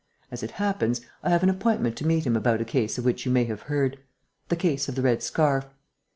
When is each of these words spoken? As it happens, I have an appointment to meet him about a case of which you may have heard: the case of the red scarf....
As 0.31 0.41
it 0.41 0.49
happens, 0.57 1.01
I 1.21 1.29
have 1.29 1.43
an 1.43 1.49
appointment 1.51 1.95
to 1.97 2.07
meet 2.07 2.25
him 2.25 2.35
about 2.35 2.59
a 2.59 2.65
case 2.65 2.97
of 2.97 3.05
which 3.05 3.23
you 3.23 3.31
may 3.31 3.43
have 3.43 3.61
heard: 3.69 3.99
the 4.49 4.55
case 4.55 4.89
of 4.89 4.95
the 4.95 5.03
red 5.03 5.21
scarf.... 5.21 5.67